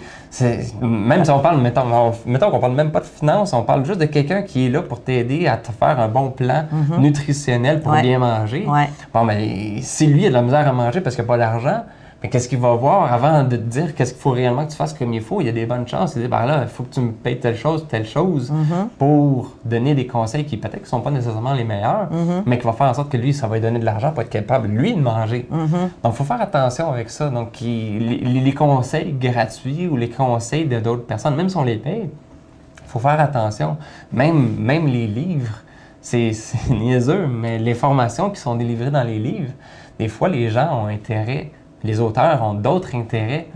Même 0.82 1.24
si 1.24 1.30
on 1.30 1.38
parle, 1.38 1.60
mettons, 1.60 1.82
on- 1.92 2.12
mettons 2.26 2.50
qu'on 2.50 2.58
parle 2.58 2.74
même 2.74 2.90
pas 2.90 3.00
de 3.00 3.04
finance, 3.06 3.52
on 3.52 3.62
parle 3.62 3.84
juste 3.86 4.00
de 4.00 4.06
quelqu'un 4.06 4.42
qui 4.42 4.66
est 4.66 4.68
là 4.70 4.82
pour 4.82 5.02
t'aider 5.02 5.46
à 5.46 5.56
te 5.56 5.70
faire 5.70 6.00
un 6.00 6.08
bon 6.08 6.30
plan 6.30 6.64
nutritionnel 6.98 7.80
pour. 7.80 7.92
Ouais. 7.92 8.02
bien 8.02 8.18
manger. 8.18 8.64
Ouais. 8.66 8.88
Bon, 9.14 9.24
ben, 9.24 9.38
si 9.82 10.06
lui 10.06 10.26
a 10.26 10.28
de 10.28 10.34
la 10.34 10.42
misère 10.42 10.66
à 10.68 10.72
manger 10.72 11.00
parce 11.00 11.14
qu'il 11.16 11.24
n'a 11.24 11.28
pas 11.28 11.38
d'argent, 11.38 11.84
mais 12.22 12.28
qu'est-ce 12.28 12.48
qu'il 12.48 12.58
va 12.58 12.74
voir 12.74 13.12
avant 13.12 13.44
de 13.44 13.56
te 13.56 13.62
dire 13.62 13.94
qu'est-ce 13.94 14.12
qu'il 14.12 14.20
faut 14.20 14.30
réellement 14.30 14.66
que 14.66 14.70
tu 14.72 14.76
fasses 14.76 14.92
comme 14.92 15.12
il 15.14 15.22
faut? 15.22 15.40
Il 15.40 15.46
y 15.46 15.48
a 15.48 15.52
des 15.52 15.64
bonnes 15.64 15.88
chances. 15.88 16.14
Il 16.16 16.22
dit, 16.22 16.28
ben 16.28 16.44
là, 16.44 16.60
il 16.64 16.68
faut 16.68 16.82
que 16.82 16.92
tu 16.92 17.00
me 17.00 17.12
payes 17.12 17.38
telle 17.40 17.56
chose, 17.56 17.86
telle 17.88 18.06
chose 18.06 18.50
Mm-hmm. 18.52 18.88
pour 18.98 19.52
donner 19.64 19.94
des 19.94 20.06
conseils 20.06 20.44
qui 20.44 20.56
peut-être 20.58 20.82
ne 20.82 20.86
sont 20.86 21.00
pas 21.00 21.10
nécessairement 21.10 21.54
les 21.54 21.64
meilleurs, 21.64 22.08
Mm-hmm. 22.10 22.42
mais 22.44 22.58
qui 22.58 22.66
va 22.66 22.72
faire 22.74 22.88
en 22.88 22.94
sorte 22.94 23.08
que 23.10 23.16
lui, 23.16 23.32
ça 23.32 23.46
va 23.46 23.54
lui 23.56 23.62
donner 23.62 23.78
de 23.78 23.84
l'argent 23.86 24.10
pour 24.12 24.20
être 24.22 24.28
capable, 24.30 24.68
lui, 24.68 24.92
de 24.94 25.00
manger. 25.00 25.46
Mm-hmm. 25.50 26.02
Donc, 26.02 26.12
il 26.12 26.16
faut 26.16 26.24
faire 26.24 26.40
attention 26.42 26.90
avec 26.92 27.08
ça. 27.08 27.28
Donc, 27.30 27.60
il- 27.62 28.06
les, 28.34 28.40
les 28.40 28.52
conseils 28.52 29.12
gratuits 29.12 29.88
ou 29.88 29.96
les 29.96 30.10
conseils 30.10 30.66
de 30.66 30.78
d'autres 30.78 31.06
personnes, 31.06 31.36
même 31.36 31.48
si 31.48 31.56
on 31.56 31.64
les 31.64 31.76
paye, 31.76 32.02
il 32.04 32.88
faut 32.90 32.98
faire 32.98 33.18
attention. 33.20 33.76
Même, 34.12 34.56
même 34.58 34.86
les 34.86 35.06
livres, 35.06 35.58
c'est 36.02 36.32
c'est 36.34 36.68
niaiseux, 36.70 37.26
mais 37.26 37.58
les 37.58 37.74
formations 37.74 38.28
qui 38.30 38.40
sont 38.40 38.56
délivrées 38.56 38.90
dans 38.90 39.04
les 39.04 39.18
livres, 39.18 39.52
des 39.98 40.08
fois, 40.08 40.28
les 40.28 40.48
gens 40.50 40.82
ont 40.82 40.86
intérêt, 40.86 41.50
les 41.82 42.00
auteurs 42.00 42.42
ont 42.42 42.54
d'autres 42.54 42.94
intérêts. 42.94 43.48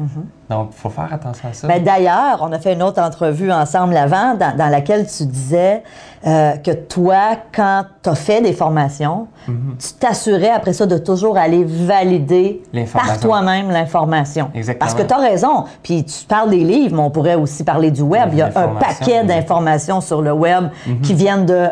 Donc, 0.50 0.70
il 0.72 0.78
faut 0.78 0.90
faire 0.90 1.12
attention 1.12 1.48
à 1.48 1.52
ça. 1.52 1.66
Ben, 1.66 1.82
D'ailleurs, 1.82 2.38
on 2.42 2.52
a 2.52 2.58
fait 2.58 2.74
une 2.74 2.82
autre 2.82 3.00
entrevue 3.00 3.50
ensemble 3.50 3.96
avant 3.96 4.34
dans, 4.34 4.56
dans 4.56 4.68
laquelle 4.68 5.06
tu 5.06 5.24
disais 5.24 5.82
euh, 6.26 6.56
que 6.56 6.70
toi, 6.70 7.36
quand 7.54 7.84
tu 8.02 8.08
as 8.10 8.14
fait 8.14 8.40
des 8.42 8.52
formations, 8.52 9.26
tu 9.46 9.92
t'assurais 9.98 10.50
après 10.50 10.72
ça 10.72 10.86
de 10.86 10.98
toujours 10.98 11.36
aller 11.36 11.64
valider 11.64 12.62
par 12.92 13.18
toi-même 13.20 13.70
l'information. 13.70 14.50
Exactement. 14.54 14.86
Parce 14.86 14.94
que 14.94 15.06
tu 15.06 15.14
as 15.14 15.18
raison. 15.18 15.64
Puis 15.82 16.04
tu 16.04 16.24
parles 16.26 16.50
des 16.50 16.64
livres, 16.64 16.96
mais 16.96 17.02
on 17.02 17.10
pourrait 17.10 17.34
aussi 17.34 17.64
parler 17.64 17.90
du 17.90 18.02
web. 18.02 18.30
Il 18.32 18.38
y 18.38 18.42
a 18.42 18.46
un 18.46 18.68
paquet 18.76 19.20
oui. 19.20 19.26
d'informations 19.26 20.00
sur 20.00 20.22
le 20.22 20.32
web 20.32 20.68
qui 21.02 21.14
viennent 21.14 21.46
de 21.46 21.68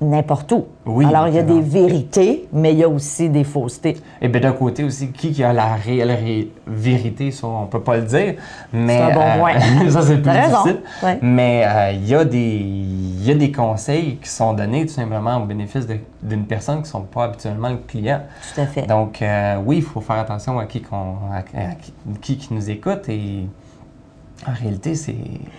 n'importe 0.00 0.52
où. 0.52 0.66
Oui, 0.86 1.04
Alors, 1.06 1.26
il 1.28 1.34
y 1.34 1.38
a 1.38 1.42
des 1.42 1.60
vérités, 1.60 2.46
mais 2.52 2.72
il 2.72 2.78
y 2.78 2.84
a 2.84 2.88
aussi 2.88 3.28
des 3.28 3.42
faussetés. 3.44 3.96
Et 4.22 4.28
bien 4.28 4.40
d'un 4.40 4.52
côté 4.52 4.84
aussi, 4.84 5.10
qui 5.10 5.32
qui 5.32 5.42
a 5.42 5.52
la 5.52 5.74
réelle 5.74 6.10
ré- 6.12 6.50
vérité, 6.66 7.30
ça, 7.32 7.46
on 7.48 7.66
peut 7.66 7.80
pas 7.80 7.96
le 7.96 8.02
dire. 8.04 8.34
Mais, 8.72 8.96
C'est 8.98 9.02
un 9.12 9.14
bon 9.14 9.46
euh, 9.46 9.90
ça, 9.90 10.02
c'est 10.02 10.22
plus 10.22 10.30
difficile. 10.30 10.80
ouais. 11.02 11.18
Mais 11.20 11.64
euh, 11.66 11.92
il 11.94 12.06
y, 12.08 12.14
a 12.14 12.24
des- 12.24 12.38
il 12.38 13.24
y 13.26 13.30
a 13.32 13.34
des 13.34 13.50
conseils 13.50 14.16
qui 14.22 14.28
sont 14.30 14.52
donnés 14.54 14.86
tout 14.86 14.92
simplement 14.94 15.36
au 15.42 15.44
bénéfice 15.46 15.86
d'une 16.22 16.44
personne 16.44 16.76
qui 16.76 16.82
ne 16.82 16.86
sont 16.86 17.02
pas 17.02 17.24
habituellement 17.24 17.70
le 17.70 17.78
client. 17.78 18.20
Tout 18.54 18.60
à 18.60 18.66
fait. 18.66 18.86
Donc, 18.86 19.20
euh, 19.20 19.56
oui, 19.66 19.78
il 19.78 19.82
faut 19.82 20.00
faire 20.00 20.16
attention 20.20 20.58
à 20.60 20.66
qui, 20.66 20.80
qu'on, 20.80 21.16
à, 21.32 21.38
à 21.38 21.74
qui, 21.74 21.92
qui 22.20 22.36
qui 22.38 22.54
nous 22.54 22.70
écoute 22.70 23.08
et 23.08 23.46
en 24.46 24.52
réalité, 24.52 24.94
c'est, 24.94 25.16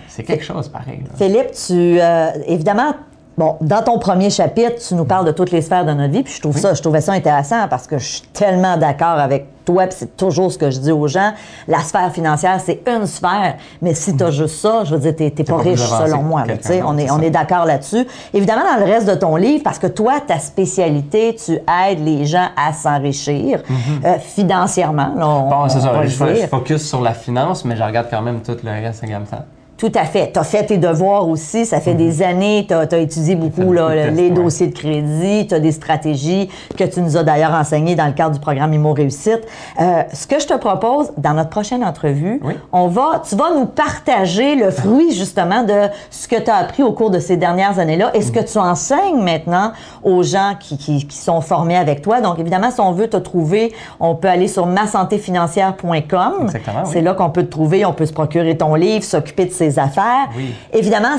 c'est 0.07 0.23
quelque 0.23 0.43
chose 0.45 0.69
pareil. 0.69 1.01
là. 1.03 1.09
Philippe, 1.17 1.51
tu 1.51 1.99
euh, 1.99 2.29
évidemment, 2.47 2.93
bon, 3.39 3.55
dans 3.61 3.81
ton 3.81 3.97
premier 3.97 4.29
chapitre, 4.29 4.75
tu 4.87 4.93
nous 4.95 5.05
parles 5.05 5.25
de 5.25 5.31
toutes 5.31 5.49
les 5.51 5.61
sphères 5.61 5.85
de 5.85 5.93
notre 5.93 6.11
vie, 6.13 6.21
puis 6.23 6.33
je 6.33 6.41
trouve 6.41 6.57
ça, 6.57 6.73
je 6.75 6.81
trouvais 6.81 7.01
ça 7.01 7.13
intéressant 7.13 7.67
parce 7.69 7.87
que 7.87 7.97
je 7.97 8.05
suis 8.05 8.21
tellement 8.33 8.77
d'accord 8.77 9.17
avec 9.17 9.47
toi, 9.65 9.87
puis 9.87 9.95
c'est 9.99 10.17
toujours 10.17 10.51
ce 10.51 10.57
que 10.57 10.69
je 10.71 10.79
dis 10.79 10.91
aux 10.91 11.07
gens. 11.07 11.31
La 11.67 11.79
sphère 11.79 12.11
financière, 12.11 12.59
c'est 12.63 12.81
une 12.87 13.05
sphère, 13.05 13.55
mais 13.81 13.93
si 13.93 14.15
tu 14.17 14.23
as 14.23 14.31
juste 14.31 14.55
ça, 14.59 14.83
je 14.83 14.95
veux 14.95 14.99
dire, 14.99 15.15
t'es, 15.15 15.29
t'es 15.31 15.43
pas 15.43 15.57
riche 15.57 15.79
selon 15.79 16.21
moi. 16.23 16.43
tu 16.47 16.57
sais. 16.61 16.81
on 16.83 16.97
est, 16.97 17.09
on 17.11 17.19
est 17.21 17.29
d'accord 17.29 17.65
là-dessus. 17.65 18.05
Évidemment, 18.33 18.63
dans 18.75 18.83
le 18.85 18.91
reste 18.91 19.07
de 19.07 19.13
ton 19.15 19.35
livre, 19.35 19.63
parce 19.63 19.79
que 19.79 19.87
toi, 19.87 20.13
ta 20.25 20.39
spécialité, 20.39 21.35
tu 21.35 21.53
aides 21.53 22.03
les 22.03 22.25
gens 22.25 22.47
à 22.57 22.73
s'enrichir 22.73 23.61
euh, 24.05 24.17
financièrement. 24.19 25.13
là, 25.15 25.27
on- 25.27 25.39
Mm-hmm. 25.39 25.49
Bon, 25.49 25.69
c'est 25.69 25.77
on 25.77 25.81
ça. 25.81 25.91
va 25.91 26.03
le 26.03 26.09
Je, 26.09 26.47
focus 26.47 26.87
sur 26.87 27.01
la 27.01 27.13
finance, 27.13 27.63
mais 27.63 27.75
je 27.75 27.83
regarde 27.83 28.07
quand 28.09 28.21
même 28.21 28.41
tout 28.41 28.57
le 28.63 28.69
reste 28.71 29.03
également. 29.03 29.25
Tout 29.79 29.91
à 29.95 30.03
fait. 30.03 30.31
Tu 30.33 30.37
as 30.39 30.43
fait 30.43 30.65
tes 30.65 30.77
devoirs 30.77 31.27
aussi. 31.29 31.65
Ça 31.65 31.79
fait 31.79 31.93
des 31.93 32.21
années. 32.21 32.65
Tu 32.67 32.73
as, 32.73 32.97
étudié 32.97 33.35
beaucoup 33.35 33.71
là, 33.71 34.09
les 34.11 34.23
ouais. 34.23 34.29
dossiers 34.29 34.67
de 34.67 34.77
crédit. 34.77 35.47
Tu 35.47 35.55
as 35.55 35.59
des 35.61 35.71
stratégies 35.71 36.49
que 36.77 36.83
tu 36.83 36.99
nous 36.99 37.15
as 37.15 37.23
d'ailleurs 37.23 37.53
enseignées 37.53 37.95
dans 37.95 38.05
le 38.07 38.11
cadre 38.11 38.33
du 38.33 38.41
programme 38.41 38.73
IMO 38.73 38.91
Réussite. 38.91 39.39
Euh, 39.79 40.03
ce 40.13 40.27
que 40.27 40.37
je 40.39 40.47
te 40.47 40.53
propose, 40.57 41.11
dans 41.17 41.33
notre 41.33 41.49
prochaine 41.49 41.83
entrevue, 41.85 42.41
Oui. 42.43 42.55
on 42.73 42.87
va, 42.87 43.21
tu 43.27 43.37
vas 43.37 43.51
nous 43.55 43.67
partager 43.67 44.55
le 44.55 44.69
fruit 44.69 45.13
justement 45.13 45.63
de 45.63 45.87
ce 46.11 46.27
que 46.27 46.35
tu 46.41 46.51
as 46.51 46.57
appris 46.57 46.83
au 46.83 46.91
cours 46.91 47.09
de 47.09 47.19
ces 47.19 47.37
dernières 47.37 47.79
années-là 47.79 48.11
et 48.13 48.21
ce 48.21 48.33
que 48.33 48.41
tu 48.41 48.57
enseignes 48.57 49.21
maintenant 49.23 49.71
aux 50.03 50.23
gens 50.23 50.55
qui, 50.59 50.77
qui- 50.77 51.07
qui 51.07 51.17
sont 51.17 51.39
formés 51.39 51.77
avec 51.77 52.01
toi. 52.01 52.19
Donc, 52.19 52.37
évidemment, 52.39 52.69
si 52.71 52.81
on 52.81 52.91
veut 52.91 53.07
te 53.07 53.15
trouver, 53.17 53.71
on 54.01 54.15
peut 54.15 54.27
aller 54.27 54.49
sur 54.49 54.65
masantéfinancière.com. 54.65 56.33
Oui. 56.41 56.59
C'est 56.85 57.01
là 57.01 57.13
qu'on 57.13 57.29
peut 57.29 57.43
te 57.43 57.49
trouver. 57.51 57.85
On 57.85 57.93
peut 57.93 58.05
se 58.05 58.13
procurer 58.13 58.57
ton 58.57 58.75
livre, 58.75 59.03
s'occuper 59.05 59.45
de 59.45 59.51
ses 59.51 59.68
affaires. 59.77 60.29
Oui. 60.35 60.55
Évidemment, 60.73 61.17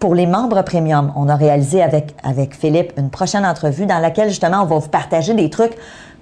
pour 0.00 0.14
les 0.14 0.26
membres 0.26 0.62
premium, 0.62 1.12
on 1.14 1.28
a 1.28 1.36
réalisé 1.36 1.82
avec, 1.82 2.14
avec 2.24 2.56
Philippe 2.56 2.92
une 2.96 3.10
prochaine 3.10 3.46
entrevue 3.46 3.86
dans 3.86 3.98
laquelle 4.00 4.30
justement 4.30 4.62
on 4.62 4.66
va 4.66 4.78
vous 4.78 4.88
partager 4.88 5.34
des 5.34 5.48
trucs 5.48 5.74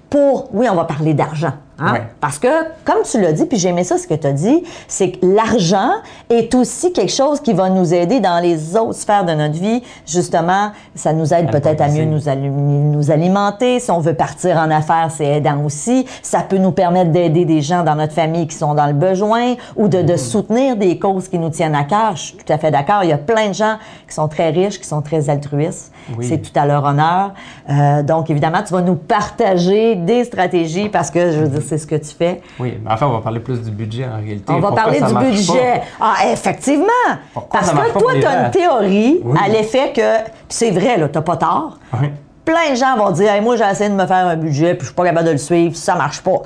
pour, 0.09 0.49
oui, 0.53 0.67
on 0.69 0.75
va 0.75 0.83
parler 0.83 1.13
d'argent. 1.13 1.53
Hein? 1.81 1.93
Ouais. 1.93 2.01
Parce 2.19 2.37
que, 2.39 2.47
comme 2.85 3.03
tu 3.09 3.19
l'as 3.19 3.31
dit, 3.33 3.45
puis 3.45 3.57
j'ai 3.57 3.69
aimé 3.69 3.83
ça 3.83 3.97
ce 3.97 4.07
que 4.07 4.13
tu 4.13 4.27
as 4.27 4.31
dit, 4.33 4.63
c'est 4.87 5.11
que 5.11 5.25
l'argent 5.25 5.91
est 6.29 6.53
aussi 6.55 6.93
quelque 6.93 7.11
chose 7.11 7.39
qui 7.41 7.53
va 7.53 7.69
nous 7.69 7.93
aider 7.93 8.19
dans 8.19 8.39
les 8.39 8.75
autres 8.77 8.95
sphères 8.95 9.25
de 9.25 9.33
notre 9.33 9.55
vie. 9.55 9.81
Justement, 10.05 10.71
ça 10.95 11.13
nous 11.13 11.33
aide 11.33 11.49
peut-être 11.51 11.81
à 11.81 11.87
mieux 11.87 12.05
nous, 12.05 12.27
ali- 12.29 12.49
nous 12.49 13.11
alimenter. 13.11 13.79
Si 13.79 13.89
on 13.91 13.99
veut 13.99 14.13
partir 14.13 14.57
en 14.57 14.69
affaires, 14.71 15.09
c'est 15.09 15.25
aidant 15.25 15.63
aussi. 15.65 16.05
Ça 16.21 16.41
peut 16.41 16.57
nous 16.57 16.71
permettre 16.71 17.11
d'aider 17.11 17.45
des 17.45 17.61
gens 17.61 17.83
dans 17.83 17.95
notre 17.95 18.13
famille 18.13 18.47
qui 18.47 18.55
sont 18.55 18.73
dans 18.73 18.87
le 18.87 18.93
besoin 18.93 19.55
ou 19.75 19.87
de, 19.87 19.97
Mm-hmm. 20.01 20.05
de 20.05 20.15
soutenir 20.17 20.75
des 20.77 20.97
causes 20.97 21.27
qui 21.27 21.37
nous 21.37 21.49
tiennent 21.49 21.75
à 21.75 21.83
cœur. 21.83 22.15
Je 22.15 22.21
suis 22.21 22.37
tout 22.37 22.51
à 22.51 22.57
fait 22.57 22.71
d'accord. 22.71 23.03
Il 23.03 23.09
y 23.09 23.13
a 23.13 23.17
plein 23.17 23.49
de 23.49 23.53
gens 23.53 23.75
qui 24.07 24.15
sont 24.15 24.27
très 24.27 24.49
riches, 24.49 24.79
qui 24.79 24.87
sont 24.87 25.01
très 25.01 25.29
altruistes. 25.29 25.91
Oui. 26.17 26.25
C'est 26.27 26.39
tout 26.39 26.51
à 26.59 26.65
leur 26.65 26.83
honneur. 26.83 27.33
Euh, 27.69 28.01
donc, 28.03 28.29
évidemment, 28.29 28.63
tu 28.65 28.73
vas 28.73 28.81
nous 28.81 28.95
partager 28.95 29.95
des 29.95 30.23
stratégies 30.23 30.89
parce 30.89 31.11
que, 31.11 31.31
je 31.31 31.39
veux 31.39 31.47
dire, 31.47 31.61
c'est 31.71 31.77
ce 31.77 31.87
que 31.87 31.95
tu 31.95 32.13
fais. 32.13 32.41
Oui, 32.59 32.77
mais 32.83 32.91
enfin, 32.91 33.07
on 33.07 33.13
va 33.13 33.21
parler 33.21 33.39
plus 33.39 33.61
du 33.61 33.71
budget 33.71 34.05
en 34.05 34.17
réalité. 34.17 34.43
On 34.49 34.59
va 34.59 34.67
Pourquoi 34.67 34.83
parler 34.83 34.99
du 34.99 35.13
budget. 35.13 35.81
Ah, 36.01 36.15
effectivement. 36.29 36.85
Pourquoi 37.33 37.59
Parce 37.61 37.71
que 37.71 37.77
pas 37.77 37.97
toi, 37.99 38.11
tu 38.19 38.25
as 38.25 38.45
une 38.45 38.51
théorie 38.51 39.21
Oui. 39.23 39.39
à 39.41 39.47
l'effet 39.47 39.93
que, 39.95 40.23
puis 40.23 40.33
c'est 40.49 40.71
vrai, 40.71 40.97
là, 40.97 41.07
t'as 41.07 41.21
pas 41.21 41.37
tort. 41.37 41.77
Oui. 41.93 42.09
Plein 42.43 42.71
de 42.71 42.75
gens 42.75 42.97
vont 42.97 43.11
dire, 43.11 43.31
Hey, 43.31 43.39
moi, 43.41 43.55
j'ai 43.55 43.63
essayé 43.63 43.89
de 43.89 43.95
me 43.95 44.05
faire 44.05 44.27
un 44.27 44.35
budget, 44.35 44.73
puis 44.73 44.81
je 44.81 44.85
suis 44.87 44.95
pas 44.95 45.05
capable 45.05 45.27
de 45.27 45.31
le 45.31 45.37
suivre, 45.37 45.73
ça 45.77 45.95
marche 45.95 46.19
pas. 46.21 46.41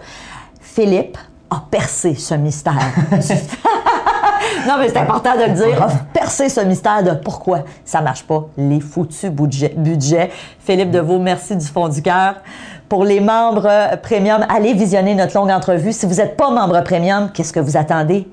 Philippe 0.62 1.18
a 1.50 1.64
percé 1.72 2.14
ce 2.14 2.36
mystère. 2.36 2.74
non, 4.68 4.76
mais 4.80 4.90
c'est 4.90 4.98
important 4.98 5.36
de 5.36 5.44
le 5.46 5.54
dire. 5.54 5.82
A 5.82 5.88
percé 6.14 6.50
ce 6.50 6.62
mystère 6.62 7.02
de 7.04 7.12
pourquoi 7.12 7.60
ça 7.84 8.02
marche 8.02 8.24
pas, 8.24 8.46
les 8.58 8.80
foutus 8.80 9.30
budgets. 9.32 9.74
budgets. 9.76 10.30
Philippe 10.60 10.92
Deveau, 10.92 11.18
merci 11.18 11.56
du 11.56 11.66
fond 11.66 11.88
du 11.88 12.02
cœur. 12.04 12.36
Pour 12.88 13.04
les 13.04 13.20
membres 13.20 13.98
premium, 14.04 14.46
allez 14.48 14.74
visionner 14.74 15.16
notre 15.16 15.36
longue 15.36 15.50
entrevue. 15.50 15.92
Si 15.92 16.06
vous 16.06 16.16
n'êtes 16.16 16.38
pas 16.38 16.52
membre 16.52 16.84
premium, 16.84 17.32
qu'est-ce 17.34 17.52
que 17.52 17.60
vous 17.60 17.78
attendez? 17.78 18.28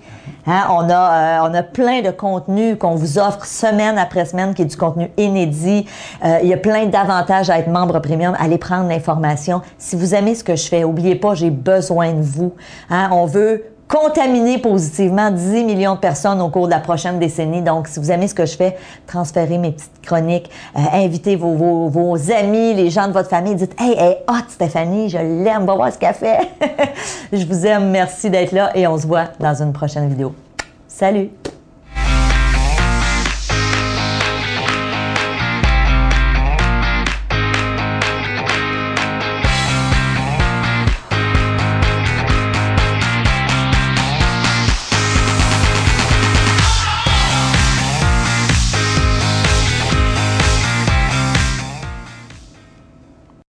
Hein, 0.46 0.66
on, 0.70 0.90
a, 0.90 1.44
euh, 1.44 1.48
on 1.48 1.54
a 1.54 1.62
plein 1.62 2.02
de 2.02 2.10
contenu 2.10 2.76
qu'on 2.76 2.94
vous 2.94 3.18
offre 3.18 3.46
semaine 3.46 3.96
après 3.96 4.26
semaine, 4.26 4.54
qui 4.54 4.62
est 4.62 4.66
du 4.66 4.76
contenu 4.76 5.10
inédit. 5.16 5.86
Euh, 6.24 6.38
il 6.42 6.48
y 6.48 6.52
a 6.52 6.58
plein 6.58 6.86
d'avantages 6.86 7.48
à 7.48 7.58
être 7.58 7.68
membre 7.68 8.00
premium. 8.00 8.36
Allez 8.38 8.58
prendre 8.58 8.88
l'information. 8.88 9.62
Si 9.78 9.96
vous 9.96 10.14
aimez 10.14 10.34
ce 10.34 10.44
que 10.44 10.56
je 10.56 10.68
fais, 10.68 10.84
oubliez 10.84 11.14
pas, 11.14 11.34
j'ai 11.34 11.50
besoin 11.50 12.12
de 12.12 12.22
vous. 12.22 12.52
Hein, 12.90 13.08
on 13.12 13.24
veut 13.24 13.71
contaminer 13.92 14.56
positivement 14.56 15.30
10 15.30 15.64
millions 15.64 15.94
de 15.94 16.00
personnes 16.00 16.40
au 16.40 16.48
cours 16.48 16.64
de 16.64 16.70
la 16.70 16.80
prochaine 16.80 17.18
décennie. 17.18 17.60
Donc, 17.60 17.88
si 17.88 18.00
vous 18.00 18.10
aimez 18.10 18.26
ce 18.26 18.34
que 18.34 18.46
je 18.46 18.56
fais, 18.56 18.76
transférez 19.06 19.58
mes 19.58 19.72
petites 19.72 20.00
chroniques, 20.02 20.50
euh, 20.76 20.80
invitez 20.94 21.36
vos, 21.36 21.52
vos, 21.52 21.88
vos 21.88 22.32
amis, 22.32 22.72
les 22.72 22.88
gens 22.88 23.06
de 23.06 23.12
votre 23.12 23.28
famille, 23.28 23.54
dites 23.54 23.78
Hey, 23.78 23.94
hey, 23.98 24.16
hot 24.26 24.48
Stéphanie, 24.48 25.10
je 25.10 25.18
l'aime, 25.18 25.66
va 25.66 25.74
voir 25.74 25.92
ce 25.92 25.98
qu'elle 25.98 26.14
fait. 26.14 26.38
je 27.32 27.44
vous 27.44 27.66
aime, 27.66 27.90
merci 27.90 28.30
d'être 28.30 28.52
là 28.52 28.70
et 28.74 28.86
on 28.86 28.96
se 28.96 29.06
voit 29.06 29.28
dans 29.38 29.62
une 29.62 29.74
prochaine 29.74 30.08
vidéo. 30.08 30.34
Salut! 30.88 31.28